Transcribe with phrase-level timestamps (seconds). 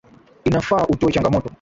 [0.43, 1.49] Inafaa utoe changamoto